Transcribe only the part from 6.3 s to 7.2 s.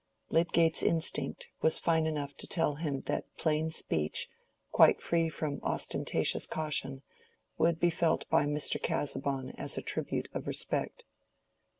caution,